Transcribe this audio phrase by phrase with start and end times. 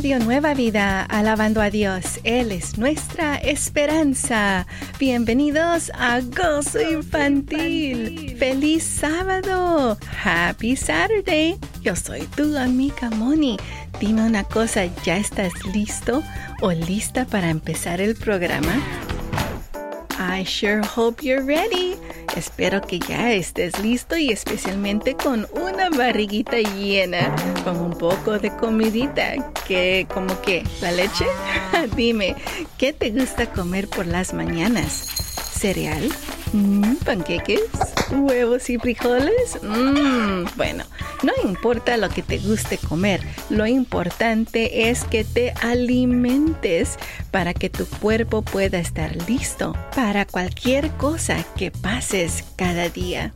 [0.00, 2.20] Radio Nueva Vida, alabando a Dios.
[2.24, 4.66] Él es nuestra esperanza.
[4.98, 8.34] Bienvenidos a Gozo Infantil.
[8.38, 9.98] ¡Feliz sábado!
[10.24, 11.58] ¡Happy Saturday!
[11.82, 13.58] Yo soy tu amiga Moni.
[14.00, 16.22] Dime una cosa, ¿ya estás listo
[16.62, 18.72] o lista para empezar el programa?
[20.18, 21.98] I sure hope you're ready.
[22.36, 27.34] Espero que ya estés listo y especialmente con una barriguita llena,
[27.64, 31.26] con un poco de comidita, que como que la leche.
[31.96, 32.36] Dime,
[32.78, 34.92] ¿qué te gusta comer por las mañanas?
[35.52, 36.08] ¿Cereal?
[36.52, 37.60] Mm, ¿Panqueques?
[38.10, 39.58] ¿Huevos y frijoles?
[39.62, 40.84] Mm, bueno,
[41.22, 46.98] no importa lo que te guste comer, lo importante es que te alimentes
[47.30, 53.32] para que tu cuerpo pueda estar listo para cualquier cosa que pases cada día.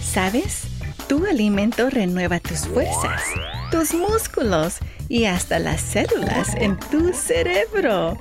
[0.00, 0.62] ¿Sabes?
[1.06, 3.22] Tu alimento renueva tus fuerzas,
[3.70, 4.76] tus músculos
[5.08, 8.18] y hasta las células en tu cerebro.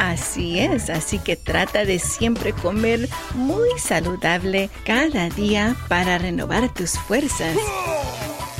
[0.00, 6.92] Así es, así que trata de siempre comer muy saludable cada día para renovar tus
[6.92, 7.54] fuerzas.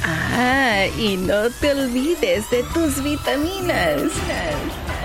[0.04, 4.02] Ah, y no te olvides de tus vitaminas.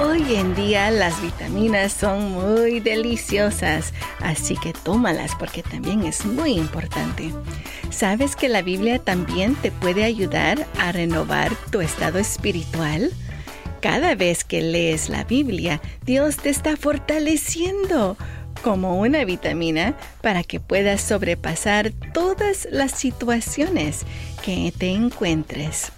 [0.03, 6.52] Hoy en día las vitaminas son muy deliciosas, así que tómalas porque también es muy
[6.52, 7.31] importante.
[7.92, 13.09] ¿Sabes que la Biblia también te puede ayudar a renovar tu estado espiritual?
[13.86, 18.17] Cada vez que lees la Biblia, Dios te está fortaleciendo
[18.64, 24.02] como una vitamina para que puedas sobrepasar todas las situaciones
[24.44, 25.92] que te encuentres.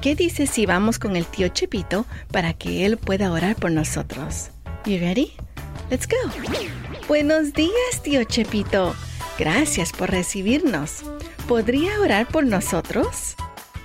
[0.00, 4.48] ¿Qué dices si vamos con el tío Chepito para que él pueda orar por nosotros?
[4.86, 5.34] You ready?
[5.90, 6.16] Let's go.
[7.06, 8.96] Buenos días, tío Chepito.
[9.38, 11.02] Gracias por recibirnos.
[11.46, 13.36] ¿Podría orar por nosotros?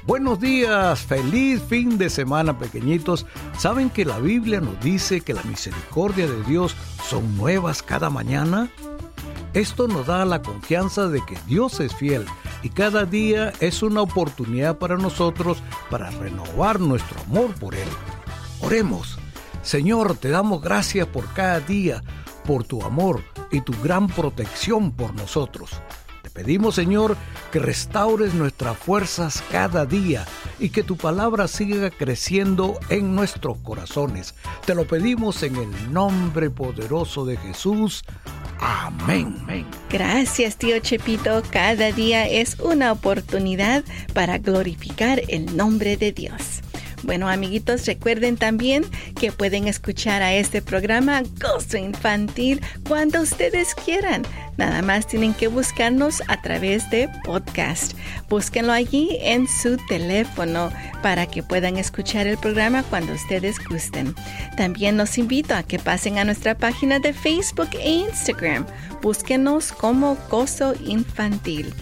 [0.10, 3.28] Buenos días, feliz fin de semana pequeñitos.
[3.60, 6.76] ¿Saben que la Biblia nos dice que la misericordia de Dios
[7.08, 8.72] son nuevas cada mañana?
[9.54, 12.26] Esto nos da la confianza de que Dios es fiel
[12.64, 15.62] y cada día es una oportunidad para nosotros
[15.92, 17.88] para renovar nuestro amor por Él.
[18.62, 19.20] Oremos.
[19.62, 22.04] Señor, te damos gracias por cada día,
[22.46, 23.22] por tu amor
[23.52, 25.70] y tu gran protección por nosotros.
[26.40, 27.18] Pedimos, Señor,
[27.52, 30.26] que restaures nuestras fuerzas cada día
[30.58, 34.36] y que tu palabra siga creciendo en nuestros corazones.
[34.66, 38.06] Te lo pedimos en el nombre poderoso de Jesús.
[38.58, 39.36] Amén.
[39.90, 41.44] Gracias, tío Chepito.
[41.50, 43.84] Cada día es una oportunidad
[44.14, 46.62] para glorificar el nombre de Dios.
[47.04, 48.86] Bueno, amiguitos, recuerden también
[49.20, 54.24] que pueden escuchar a este programa Gozo Infantil cuando ustedes quieran.
[54.60, 57.94] Nada más tienen que buscarnos a través de podcast.
[58.28, 60.70] Búsquenlo allí en su teléfono
[61.02, 64.14] para que puedan escuchar el programa cuando ustedes gusten.
[64.58, 68.66] También los invito a que pasen a nuestra página de Facebook e Instagram.
[69.02, 71.74] Búsquenos como Gozo Infantil.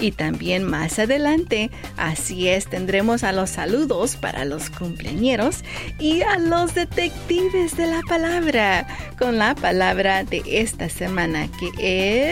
[0.00, 5.62] Y también más adelante, así es, tendremos a los saludos para los cumpleaños
[6.00, 12.23] y a los detectives de la palabra, con la palabra de esta semana que es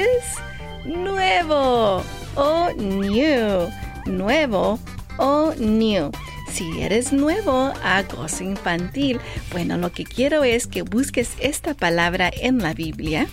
[0.85, 2.03] nuevo
[2.37, 3.69] o new,
[4.07, 4.79] nuevo
[5.19, 6.11] o new.
[6.53, 9.21] Si eres nuevo a gozo infantil,
[9.53, 13.27] bueno, lo que quiero es que busques esta palabra en la Biblia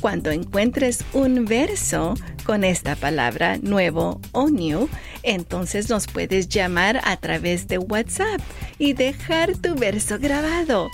[0.00, 2.14] cuando encuentres un verso
[2.44, 4.88] con esta palabra nuevo o new,
[5.22, 8.40] entonces nos puedes llamar a través de WhatsApp
[8.78, 10.90] y dejar tu verso grabado.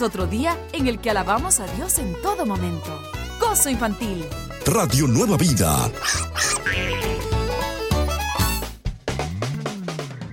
[0.00, 3.00] Es otro día en el que alabamos a Dios en todo momento.
[3.38, 4.24] Gozo infantil.
[4.64, 5.90] Radio Nueva Vida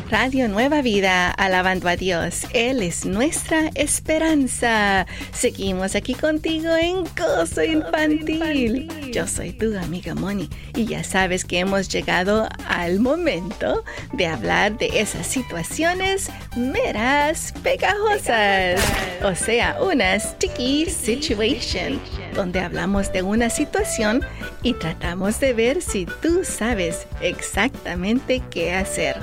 [0.10, 2.46] Radio Nueva Vida, alabando a Dios.
[2.54, 5.06] Él es nuestra esperanza.
[5.34, 8.88] Seguimos aquí contigo en Gozo Infantil.
[9.12, 13.84] Yo soy tu amiga Moni y ya sabes que hemos llegado al momento
[14.14, 18.82] de hablar de esas situaciones meras pegajosas.
[19.24, 22.00] O sea, una sticky situation,
[22.34, 24.22] donde hablamos de una situación
[24.62, 29.18] y tratamos de ver si tú sabes exactamente qué hacer.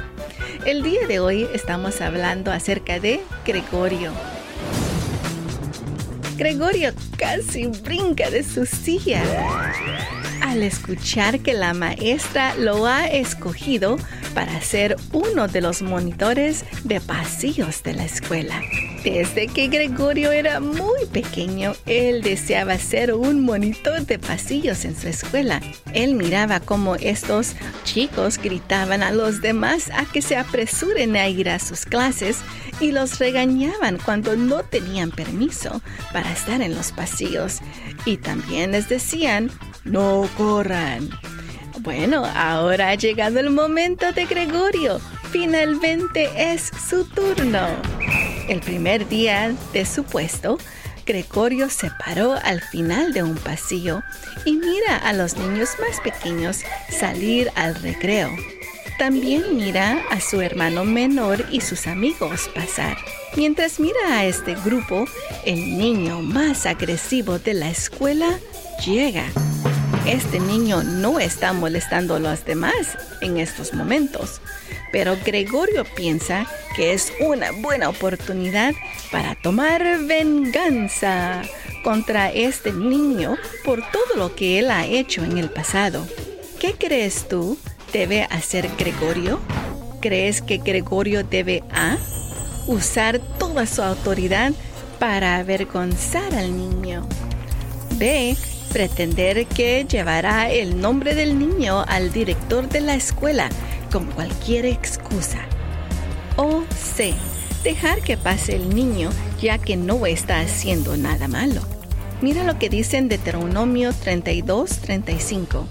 [0.64, 4.12] El día de hoy estamos hablando acerca de Gregorio.
[6.36, 9.22] Gregorio casi brinca de su silla
[10.42, 13.96] al escuchar que la maestra lo ha escogido
[14.34, 18.60] para ser uno de los monitores de pasillos de la escuela.
[19.04, 25.08] Desde que Gregorio era muy pequeño, él deseaba ser un monitor de pasillos en su
[25.08, 25.60] escuela.
[25.92, 27.54] Él miraba cómo estos
[27.84, 32.38] chicos gritaban a los demás a que se apresuren a ir a sus clases
[32.80, 35.82] y los regañaban cuando no tenían permiso
[36.14, 37.58] para estar en los pasillos.
[38.06, 39.50] Y también les decían,
[39.84, 41.10] no corran.
[41.80, 44.98] Bueno, ahora ha llegado el momento de Gregorio.
[45.34, 47.66] Finalmente es su turno.
[48.48, 50.58] El primer día de su puesto,
[51.06, 54.04] Gregorio se paró al final de un pasillo
[54.44, 58.30] y mira a los niños más pequeños salir al recreo.
[58.96, 62.96] También mira a su hermano menor y sus amigos pasar.
[63.34, 65.04] Mientras mira a este grupo,
[65.44, 68.38] el niño más agresivo de la escuela
[68.86, 69.24] llega.
[70.06, 74.40] Este niño no está molestando a los demás en estos momentos,
[74.94, 76.46] pero Gregorio piensa
[76.76, 78.74] que es una buena oportunidad
[79.10, 81.42] para tomar venganza
[81.82, 86.06] contra este niño por todo lo que él ha hecho en el pasado.
[86.60, 87.58] ¿Qué crees tú
[87.92, 89.40] debe hacer Gregorio?
[90.00, 91.96] ¿Crees que Gregorio debe A?
[92.68, 94.52] Usar toda su autoridad
[95.00, 97.08] para avergonzar al niño.
[97.96, 98.36] B
[98.72, 103.48] pretender que llevará el nombre del niño al director de la escuela
[104.02, 105.38] cualquier excusa.
[106.36, 107.14] O C.
[107.62, 109.10] Dejar que pase el niño
[109.40, 111.62] ya que no está haciendo nada malo.
[112.20, 115.64] Mira lo que dice en Deuteronomio 32-35.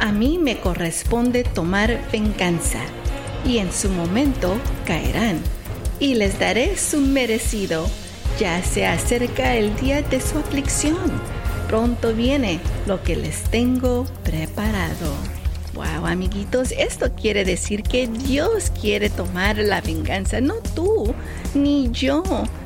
[0.00, 2.80] A mí me corresponde tomar venganza,
[3.44, 4.56] y en su momento
[4.86, 5.40] caerán,
[5.98, 7.88] y les daré su merecido.
[8.38, 15.37] Ya se acerca el día de su aflicción pronto viene lo que les tengo preparado.
[15.78, 21.14] Wow, amiguitos, esto quiere decir que Dios quiere tomar la venganza, no tú,
[21.54, 22.24] ni yo,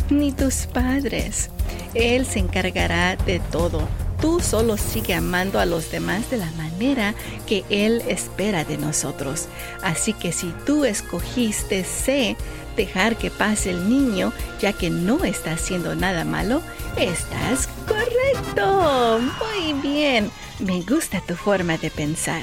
[0.09, 1.51] ni tus padres.
[1.93, 3.87] Él se encargará de todo.
[4.19, 7.15] Tú solo sigue amando a los demás de la manera
[7.47, 9.47] que Él espera de nosotros.
[9.83, 12.35] Así que si tú escogiste C,
[12.77, 16.63] dejar que pase el niño, ya que no está haciendo nada malo,
[16.97, 19.21] estás correcto.
[19.21, 20.31] Muy bien.
[20.61, 22.43] Me gusta tu forma de pensar.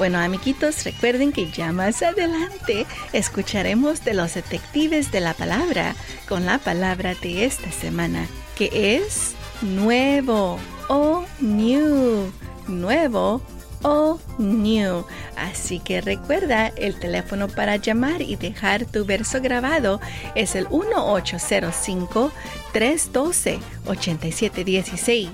[0.00, 5.94] Bueno, amiguitos, recuerden que ya más adelante escucharemos de los detectives de la palabra
[6.26, 8.26] con la palabra de esta semana,
[8.56, 10.58] que es nuevo
[10.88, 12.32] o new.
[12.66, 13.42] Nuevo
[13.82, 15.04] o new.
[15.36, 20.00] Así que recuerda, el teléfono para llamar y dejar tu verso grabado
[20.34, 22.32] es el 1805
[22.72, 25.28] 312 8716.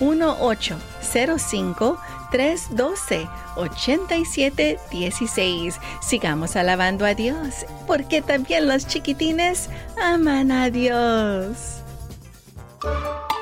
[0.00, 1.98] 1805
[2.30, 5.80] 312 8716.
[6.00, 9.68] Sigamos alabando a Dios, porque también los chiquitines
[10.02, 11.82] aman a Dios.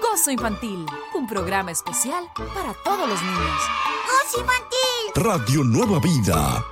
[0.02, 2.24] Gozo Infantil, un programa especial
[2.54, 3.60] para todos los niños.
[4.06, 5.10] Gozo Infantil.
[5.16, 6.64] Radio Nueva Vida.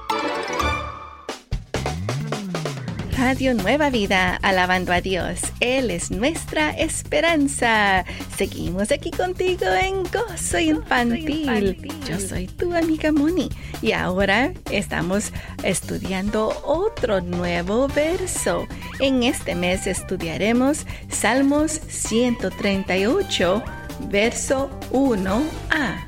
[3.24, 5.42] Radio Nueva Vida, alabando a Dios.
[5.60, 8.04] Él es nuestra esperanza.
[8.36, 11.88] Seguimos aquí contigo en Gozo Infantil.
[12.08, 13.48] Yo soy tu amiga Moni
[13.80, 18.66] y ahora estamos estudiando otro nuevo verso.
[18.98, 23.62] En este mes estudiaremos Salmos 138,
[24.10, 26.04] verso 1a.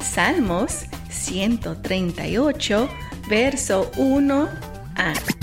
[0.00, 2.88] Salmos 138,
[3.28, 5.35] verso 1a.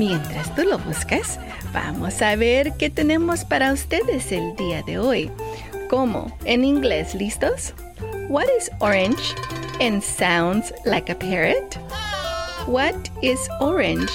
[0.00, 1.38] Mientras tú lo buscas,
[1.74, 5.30] vamos a ver qué tenemos para ustedes el día de hoy.
[5.90, 6.34] ¿Cómo?
[6.46, 7.74] En inglés, ¿listos?
[8.30, 9.20] What is orange
[9.78, 11.76] and sounds like a parrot?
[12.66, 14.10] What is orange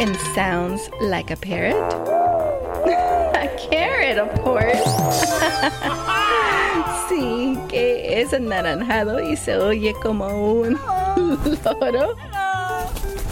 [0.00, 1.76] and sounds like a parrot?
[3.36, 4.80] a carrot, of course.
[7.10, 10.80] sí, que es anaranjado y se oye como un
[11.62, 12.16] loro.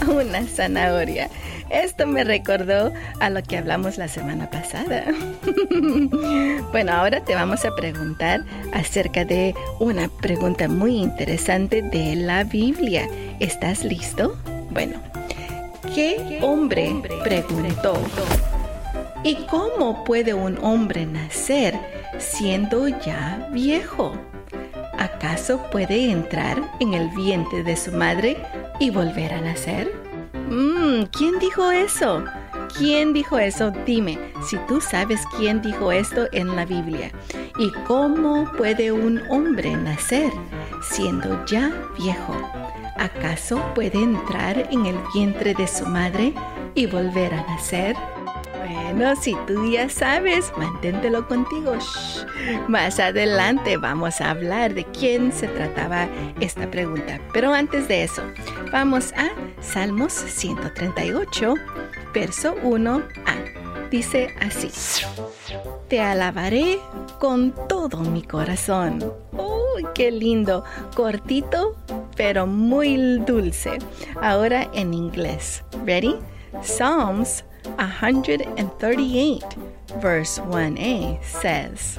[0.07, 1.31] Una zanahoria.
[1.69, 5.05] Esto me recordó a lo que hablamos la semana pasada.
[6.71, 8.43] bueno, ahora te vamos a preguntar
[8.73, 13.07] acerca de una pregunta muy interesante de la Biblia.
[13.39, 14.37] ¿Estás listo?
[14.71, 14.99] Bueno,
[15.93, 16.93] ¿qué hombre
[17.23, 17.97] preguntó?
[19.23, 21.75] ¿Y cómo puede un hombre nacer
[22.19, 24.13] siendo ya viejo?
[24.99, 28.37] ¿Acaso puede entrar en el vientre de su madre
[28.79, 30.04] y volver a nacer?
[30.49, 32.23] Mmm, ¿quién dijo eso?
[32.77, 33.71] ¿Quién dijo eso?
[33.85, 37.11] Dime, si tú sabes quién dijo esto en la Biblia.
[37.57, 40.31] ¿Y cómo puede un hombre nacer
[40.81, 42.35] siendo ya viejo?
[42.97, 46.33] ¿Acaso puede entrar en el vientre de su madre
[46.75, 47.95] y volver a nacer?
[48.95, 51.73] Bueno, si tú ya sabes, manténtelo contigo.
[52.69, 56.07] Más adelante vamos a hablar de quién se trataba
[56.39, 57.19] esta pregunta.
[57.33, 58.23] Pero antes de eso,
[58.71, 61.55] vamos a Salmos 138,
[62.13, 63.89] verso 1a.
[63.91, 64.71] Dice así.
[65.89, 66.79] Te alabaré
[67.19, 69.03] con todo mi corazón.
[69.33, 70.63] ¡Uy, qué lindo!
[70.95, 71.75] Cortito,
[72.15, 73.77] pero muy dulce.
[74.21, 75.65] Ahora en inglés.
[75.85, 76.15] ¿Ready?
[76.63, 77.43] Psalms
[77.77, 79.43] 138,
[79.99, 81.97] verse 1a says,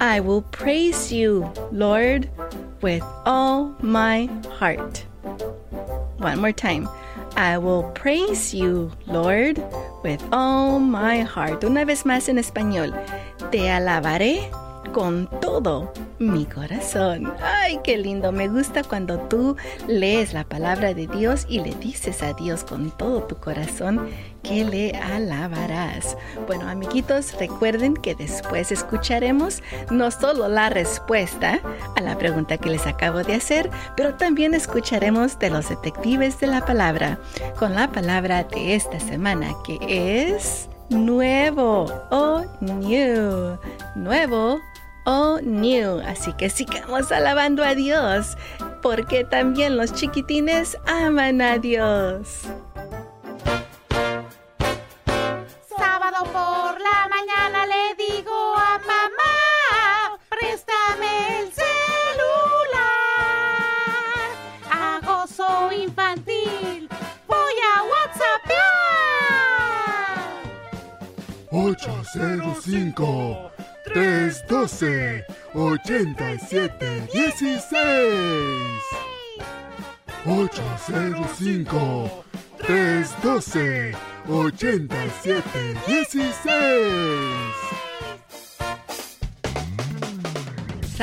[0.00, 2.28] I will praise you, Lord,
[2.82, 5.04] with all my heart.
[6.18, 6.88] One more time.
[7.36, 9.58] I will praise you, Lord,
[10.04, 11.64] with all my heart.
[11.64, 12.94] Una vez más en español.
[13.50, 14.48] Te alabaré
[14.92, 17.32] con todo mi corazón.
[17.42, 18.30] Ay, qué lindo.
[18.30, 19.56] Me gusta cuando tú
[19.88, 24.08] lees la palabra de Dios y le dices a Dios con todo tu corazón
[24.44, 26.16] que le alabarás.
[26.46, 31.60] Bueno, amiguitos, recuerden que después escucharemos no solo la respuesta
[31.96, 36.46] a la pregunta que les acabo de hacer, pero también escucharemos de los detectives de
[36.46, 37.18] la palabra
[37.58, 39.78] con la palabra de esta semana que
[40.30, 43.58] es nuevo o new.
[43.96, 44.60] Nuevo
[45.06, 46.00] Oh new.
[46.00, 48.38] Así que sigamos alabando a Dios,
[48.82, 52.48] porque también los chiquitines aman a Dios.
[72.14, 73.50] 805
[73.92, 78.80] 312 87 16
[80.24, 82.24] 805
[82.58, 83.96] 312
[84.28, 87.73] 87 16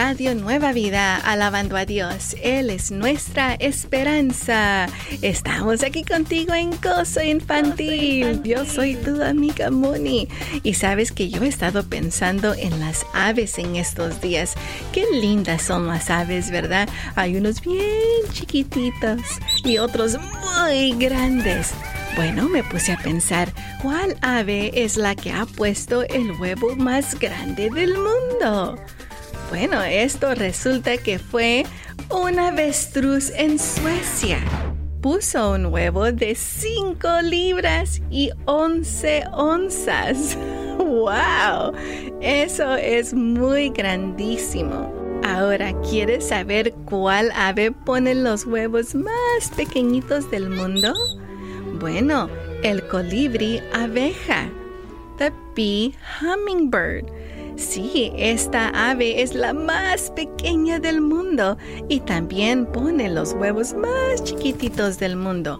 [0.03, 2.35] Radio Nueva Vida, alabando a Dios.
[2.41, 4.87] Él es nuestra esperanza.
[5.21, 8.41] Estamos aquí contigo en Gozo Infantil.
[8.41, 10.27] Yo soy tu amiga Moni.
[10.63, 14.55] Y sabes que yo he estado pensando en las aves en estos días.
[14.91, 16.89] Qué lindas son las aves, ¿verdad?
[17.13, 19.21] Hay unos bien chiquititos
[19.63, 21.73] y otros muy grandes.
[22.15, 23.53] Bueno, me puse a pensar,
[23.83, 28.79] ¿cuál ave es la que ha puesto el huevo más grande del mundo?
[29.51, 31.65] Bueno, esto resulta que fue
[32.09, 34.39] un avestruz en Suecia.
[35.01, 40.37] Puso un huevo de 5 libras y 11 onzas.
[40.77, 41.73] ¡Wow!
[42.21, 44.89] Eso es muy grandísimo.
[45.27, 50.93] Ahora, ¿quieres saber cuál ave pone los huevos más pequeñitos del mundo?
[51.77, 52.29] Bueno,
[52.63, 54.49] el colibrí abeja.
[55.17, 57.20] The bee hummingbird.
[57.61, 64.23] Sí, esta ave es la más pequeña del mundo y también pone los huevos más
[64.23, 65.59] chiquititos del mundo.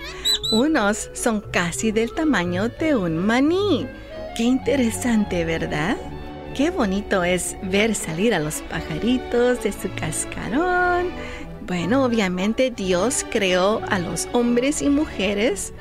[0.52, 3.88] Unos son casi del tamaño de un maní.
[4.36, 5.96] Qué interesante, ¿verdad?
[6.56, 11.12] Qué bonito es ver salir a los pajaritos de su cascarón.
[11.68, 15.72] Bueno, obviamente Dios creó a los hombres y mujeres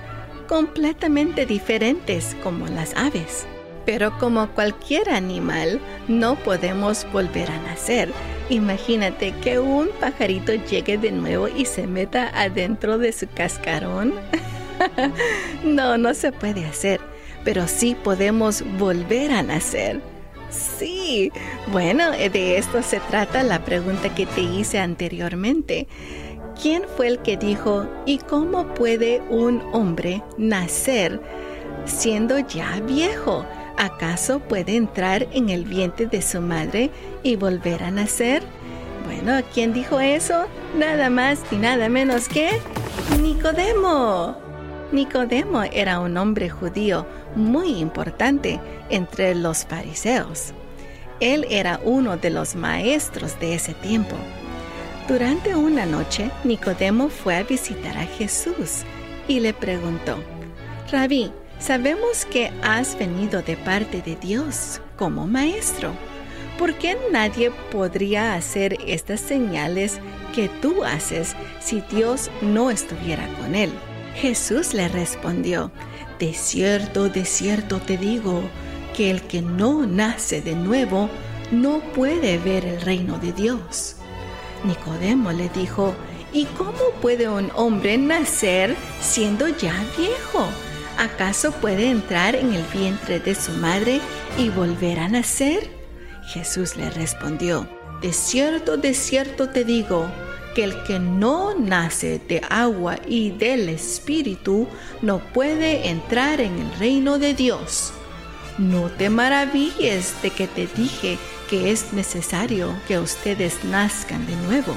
[0.48, 3.46] completamente diferentes como las aves.
[3.84, 8.12] Pero como cualquier animal, no podemos volver a nacer.
[8.50, 14.14] Imagínate que un pajarito llegue de nuevo y se meta adentro de su cascarón.
[15.64, 17.00] no, no se puede hacer,
[17.44, 20.00] pero sí podemos volver a nacer.
[20.50, 21.30] Sí,
[21.70, 25.86] bueno, de esto se trata la pregunta que te hice anteriormente.
[26.60, 31.20] ¿Quién fue el que dijo, ¿y cómo puede un hombre nacer
[31.86, 33.46] siendo ya viejo?
[33.80, 36.90] ¿Acaso puede entrar en el vientre de su madre
[37.22, 38.42] y volver a nacer?
[39.06, 40.46] Bueno, ¿quién dijo eso?
[40.76, 42.50] Nada más y nada menos que
[43.22, 44.36] Nicodemo.
[44.92, 48.60] Nicodemo era un hombre judío muy importante
[48.90, 50.52] entre los fariseos.
[51.20, 54.16] Él era uno de los maestros de ese tiempo.
[55.08, 58.82] Durante una noche, Nicodemo fue a visitar a Jesús
[59.26, 60.18] y le preguntó,
[60.92, 65.92] Rabí, sabemos que has venido de parte de Dios como maestro.
[66.58, 70.00] ¿Por qué nadie podría hacer estas señales
[70.34, 73.70] que tú haces si Dios no estuviera con él?
[74.14, 75.70] Jesús le respondió,
[76.18, 78.42] De cierto, de cierto te digo,
[78.94, 81.08] que el que no nace de nuevo
[81.50, 83.96] no puede ver el reino de Dios.
[84.64, 85.94] Nicodemo le dijo,
[86.32, 90.48] ¿y cómo puede un hombre nacer siendo ya viejo?
[91.00, 94.02] ¿Acaso puede entrar en el vientre de su madre
[94.36, 95.70] y volver a nacer?
[96.26, 97.66] Jesús le respondió,
[98.02, 100.10] De cierto, de cierto te digo,
[100.54, 104.68] que el que no nace de agua y del Espíritu
[105.00, 107.94] no puede entrar en el reino de Dios.
[108.58, 111.16] No te maravilles de que te dije
[111.48, 114.74] que es necesario que ustedes nazcan de nuevo.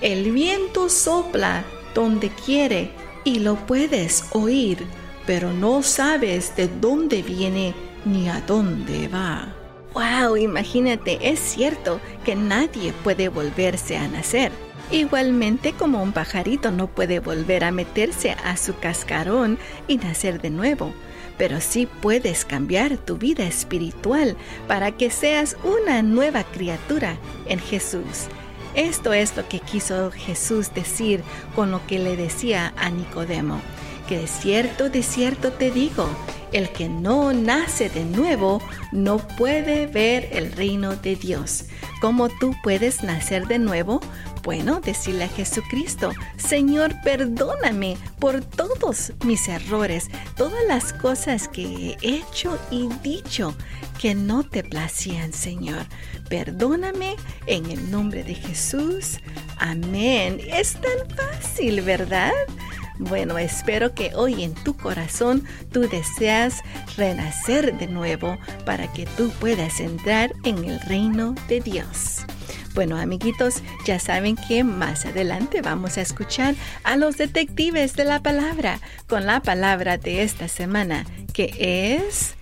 [0.00, 1.64] El viento sopla
[1.94, 2.90] donde quiere
[3.22, 4.84] y lo puedes oír,
[5.28, 7.72] pero no sabes de dónde viene
[8.04, 9.54] ni a dónde va.
[9.92, 10.36] ¡Wow!
[10.36, 14.50] Imagínate, es cierto que nadie puede volverse a nacer
[14.90, 20.48] Igualmente como un pajarito no puede volver a meterse a su cascarón y nacer de
[20.48, 20.94] nuevo,
[21.36, 24.34] pero sí puedes cambiar tu vida espiritual
[24.66, 27.18] para que seas una nueva criatura
[27.48, 28.28] en Jesús.
[28.74, 31.22] Esto es lo que quiso Jesús decir
[31.54, 33.60] con lo que le decía a Nicodemo,
[34.08, 36.08] que de cierto, de cierto te digo,
[36.52, 41.66] el que no nace de nuevo no puede ver el reino de Dios.
[42.00, 44.00] ¿Cómo tú puedes nacer de nuevo?
[44.42, 52.16] Bueno, decirle a Jesucristo, Señor, perdóname por todos mis errores, todas las cosas que he
[52.16, 53.54] hecho y dicho
[54.00, 55.84] que no te placían, Señor.
[56.30, 59.18] Perdóname en el nombre de Jesús.
[59.58, 60.40] Amén.
[60.46, 62.32] Es tan fácil, ¿verdad?
[62.98, 66.62] Bueno, espero que hoy en tu corazón tú deseas
[66.96, 72.26] renacer de nuevo para que tú puedas entrar en el reino de Dios.
[72.74, 78.20] Bueno, amiguitos, ya saben que más adelante vamos a escuchar a los detectives de la
[78.22, 82.34] palabra con la palabra de esta semana, que es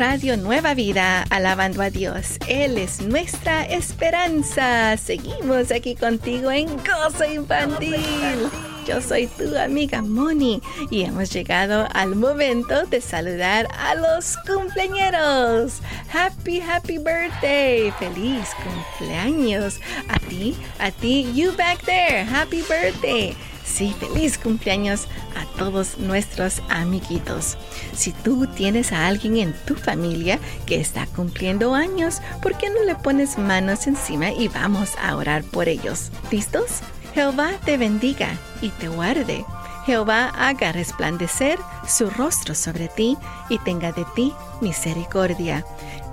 [0.00, 2.38] Radio Nueva Vida, alabando a Dios.
[2.48, 4.96] Él es nuestra esperanza.
[4.96, 8.48] Seguimos aquí contigo en Gozo Infantil.
[8.86, 15.80] Yo soy tu amiga Moni y hemos llegado al momento de saludar a los cumpleaños.
[16.10, 17.92] Happy, happy birthday.
[17.98, 19.80] Feliz cumpleaños.
[20.08, 22.24] A ti, a ti, you back there.
[22.24, 23.36] Happy birthday.
[23.72, 25.06] Sí, feliz cumpleaños
[25.36, 27.56] a todos nuestros amiguitos.
[27.94, 32.82] Si tú tienes a alguien en tu familia que está cumpliendo años, ¿por qué no
[32.84, 36.10] le pones manos encima y vamos a orar por ellos?
[36.30, 36.80] ¿Listos?
[37.14, 38.28] Jehová te bendiga
[38.60, 39.44] y te guarde.
[39.86, 43.16] Jehová haga resplandecer su rostro sobre ti
[43.48, 45.64] y tenga de ti misericordia.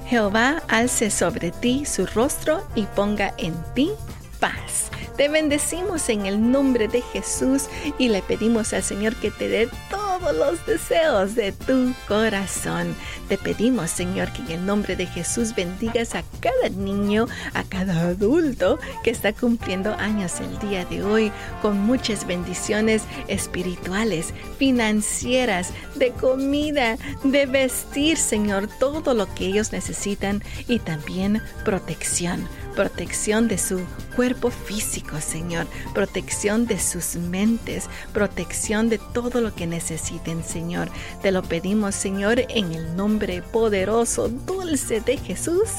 [0.08, 3.91] Jehová alce sobre ti su rostro y ponga en ti
[4.39, 4.89] paz.
[5.17, 7.63] Te bendecimos en el nombre de Jesús
[7.97, 12.95] y le pedimos al Señor que te dé todos los deseos de tu corazón.
[13.28, 18.10] Te pedimos, Señor, que en el nombre de Jesús bendigas a cada niño, a cada
[18.10, 21.32] adulto que está cumpliendo años el día de hoy
[21.63, 30.43] con muchas bendiciones espirituales, financieras, de comida, de vestir, Señor, todo lo que ellos necesitan
[30.67, 32.47] y también protección
[32.78, 33.82] protección de su
[34.16, 40.88] cuerpo físico, Señor, protección de sus mentes, protección de todo lo que necesiten, Señor.
[41.24, 45.70] Te lo pedimos, Señor, en el nombre poderoso, dulce de Jesús.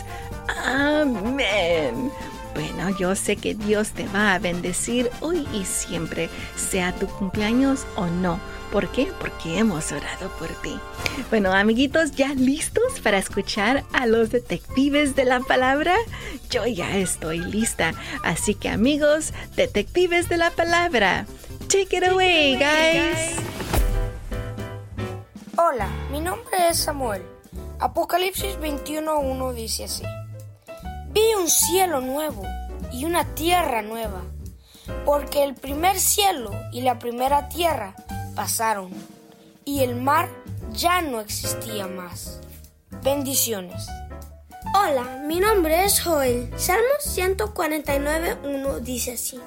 [0.67, 2.11] Amén.
[2.59, 7.87] Bueno, yo sé que Dios te va a bendecir hoy y siempre, sea tu cumpleaños
[7.95, 8.41] o no.
[8.73, 9.07] ¿Por qué?
[9.21, 10.77] Porque hemos orado por ti.
[11.31, 15.95] Bueno, amiguitos, ¿ya listos para escuchar a los detectives de la palabra?
[16.51, 17.95] Yo ya estoy lista.
[18.25, 21.27] Así que amigos, detectives de la palabra,
[21.69, 23.37] take it away, guys.
[25.57, 27.23] Hola, mi nombre es Samuel.
[27.79, 30.03] Apocalipsis 21.1 dice así.
[31.11, 32.43] Vi un cielo nuevo
[32.93, 34.23] y una tierra nueva,
[35.05, 37.95] porque el primer cielo y la primera tierra
[38.35, 38.93] pasaron
[39.65, 40.29] y el mar
[40.73, 42.41] ya no existía más.
[43.03, 43.87] Bendiciones.
[44.75, 46.53] Hola, mi nombre es Joel.
[46.59, 49.41] Salmo 149.1 dice así.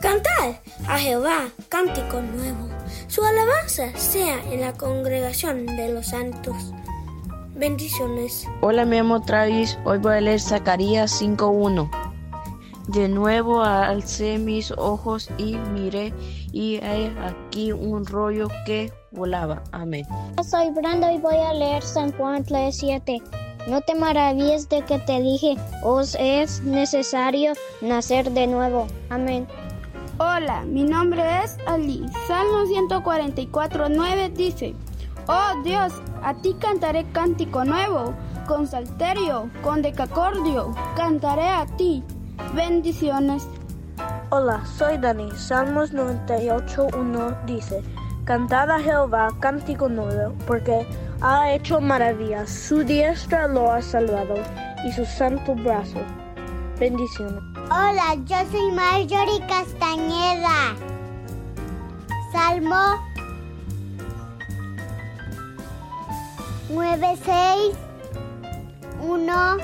[0.00, 2.68] Cantad a Jehová cántico nuevo.
[3.06, 6.56] Su alabanza sea en la congregación de los santos.
[7.54, 8.48] Bendiciones.
[8.60, 9.78] Hola, me llamo Travis.
[9.84, 11.88] Hoy voy a leer Zacarías 5.1.
[12.88, 16.12] De nuevo alcé mis ojos y miré
[16.52, 19.62] y hay aquí un rollo que volaba.
[19.72, 20.04] Amén.
[20.46, 23.22] Soy Brando y voy a leer San Juan 3.7.
[23.68, 28.86] No te maravilles de que te dije, os es necesario nacer de nuevo.
[29.08, 29.46] Amén.
[30.18, 32.04] Hola, mi nombre es Ali.
[32.26, 34.74] Salmo 144.9 dice,
[35.26, 38.12] Oh Dios, a ti cantaré cántico nuevo,
[38.46, 42.04] con salterio, con decacordio, cantaré a ti.
[42.54, 43.48] Bendiciones.
[44.28, 45.30] Hola, soy Dani.
[45.30, 47.82] Salmos 98.1 dice,
[48.24, 50.86] Cantad a Jehová cántico nuevo, porque
[51.22, 52.50] ha hecho maravillas.
[52.50, 54.34] Su diestra lo ha salvado
[54.86, 56.00] y su santo brazo.
[56.78, 57.42] Bendiciones.
[57.70, 60.76] Hola, yo soy Marjorie Castañeda.
[62.30, 63.13] Salmo
[66.74, 69.58] 96.1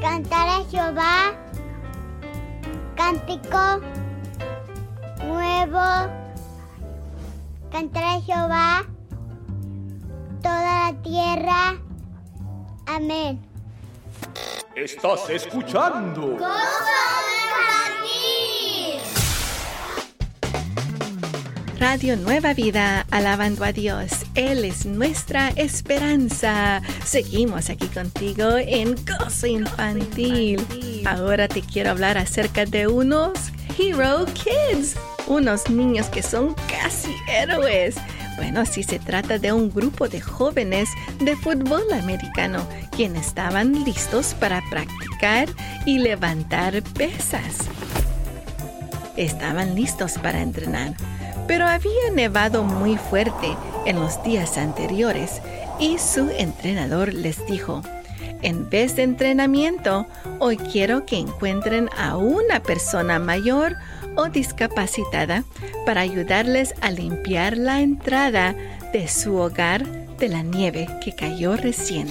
[0.00, 1.34] Cantar a Jehová
[2.96, 3.80] Cántico
[5.26, 6.10] nuevo.
[7.70, 8.84] Cantar a Jehová
[10.42, 11.78] toda la tierra.
[12.86, 13.44] Amén.
[14.74, 16.36] Estás escuchando.
[21.78, 24.24] Radio Nueva Vida, alabando a Dios.
[24.34, 26.80] Él es nuestra esperanza.
[27.04, 30.66] Seguimos aquí contigo en Gozo Infantil.
[31.04, 33.32] Ahora te quiero hablar acerca de unos
[33.78, 37.96] Hero Kids, unos niños que son casi héroes.
[38.36, 44.34] Bueno, sí se trata de un grupo de jóvenes de fútbol americano quienes estaban listos
[44.34, 45.48] para practicar
[45.84, 47.58] y levantar pesas.
[49.16, 50.94] Estaban listos para entrenar
[51.46, 55.40] pero había nevado muy fuerte en los días anteriores
[55.78, 57.82] y su entrenador les dijo,
[58.42, 60.06] en vez de entrenamiento,
[60.38, 63.76] hoy quiero que encuentren a una persona mayor
[64.16, 65.44] o discapacitada
[65.84, 68.54] para ayudarles a limpiar la entrada
[68.92, 69.86] de su hogar
[70.18, 72.08] de la nieve que cayó recién.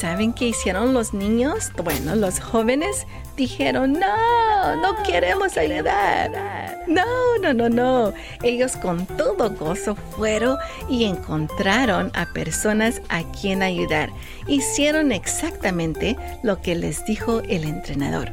[0.00, 1.72] ¿Saben qué hicieron los niños?
[1.82, 6.82] Bueno, los jóvenes dijeron, no, no queremos ayudar.
[6.86, 7.04] No,
[7.42, 8.12] no, no, no.
[8.42, 10.56] Ellos con todo gozo fueron
[10.88, 14.10] y encontraron a personas a quien ayudar.
[14.46, 18.30] Hicieron exactamente lo que les dijo el entrenador.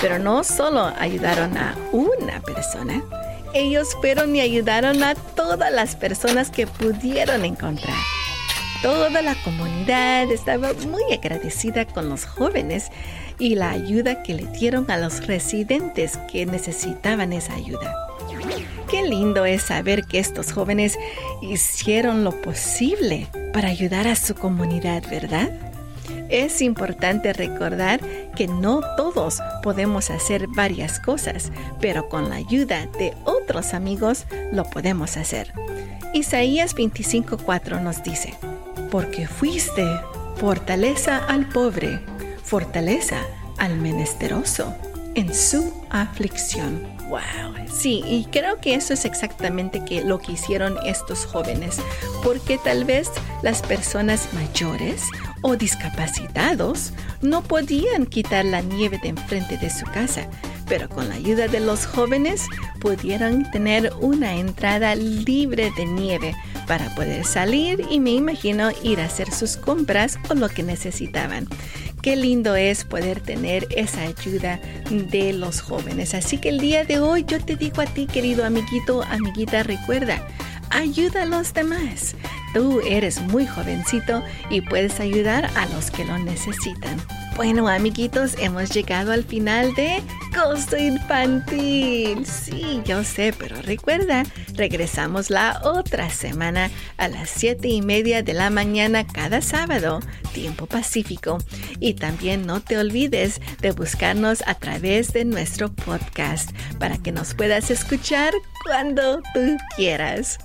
[0.00, 3.02] Pero no solo ayudaron a una persona,
[3.54, 7.96] ellos fueron y ayudaron a todas las personas que pudieron encontrar.
[8.82, 12.90] Toda la comunidad estaba muy agradecida con los jóvenes
[13.38, 17.94] y la ayuda que le dieron a los residentes que necesitaban esa ayuda.
[18.90, 20.96] Qué lindo es saber que estos jóvenes
[21.42, 25.50] hicieron lo posible para ayudar a su comunidad, ¿verdad?
[26.30, 28.00] Es importante recordar
[28.34, 34.64] que no todos podemos hacer varias cosas, pero con la ayuda de otros amigos lo
[34.64, 35.52] podemos hacer.
[36.14, 38.34] Isaías 25:4 nos dice,
[38.90, 39.84] porque fuiste
[40.36, 42.00] fortaleza al pobre,
[42.48, 43.20] fortaleza
[43.58, 44.74] al menesteroso
[45.14, 46.86] en su aflicción.
[47.10, 51.76] Wow, sí, y creo que eso es exactamente que lo que hicieron estos jóvenes,
[52.22, 53.10] porque tal vez
[53.42, 55.02] las personas mayores
[55.42, 60.26] o discapacitados no podían quitar la nieve de enfrente de su casa,
[60.66, 62.46] pero con la ayuda de los jóvenes
[62.80, 66.34] pudieron tener una entrada libre de nieve
[66.68, 71.48] para poder salir y me imagino ir a hacer sus compras o lo que necesitaban.
[72.02, 76.14] Qué lindo es poder tener esa ayuda de los jóvenes.
[76.14, 80.24] Así que el día de hoy yo te digo a ti, querido amiguito, amiguita, recuerda,
[80.70, 82.14] ayuda a los demás.
[82.54, 86.98] Tú eres muy jovencito y puedes ayudar a los que lo necesitan.
[87.38, 90.02] Bueno, amiguitos, hemos llegado al final de
[90.34, 92.26] Costo Infantil.
[92.26, 94.24] Sí, yo sé, pero recuerda,
[94.54, 100.00] regresamos la otra semana a las siete y media de la mañana cada sábado,
[100.34, 101.38] tiempo pacífico.
[101.78, 107.34] Y también no te olvides de buscarnos a través de nuestro podcast para que nos
[107.34, 110.38] puedas escuchar cuando tú quieras.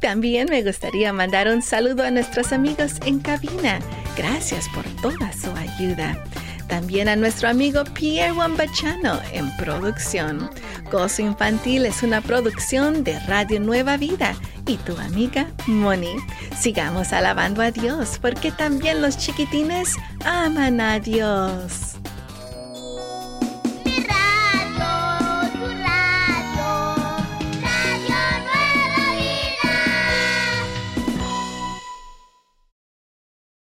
[0.00, 3.78] También me gustaría mandar un saludo a nuestros amigos en cabina.
[4.16, 6.22] Gracias por toda su ayuda.
[6.68, 10.50] También a nuestro amigo Pierre Wambachano en producción.
[10.90, 14.34] Gozo Infantil es una producción de Radio Nueva Vida
[14.66, 16.14] y tu amiga Moni.
[16.58, 21.96] Sigamos alabando a Dios porque también los chiquitines aman a Dios.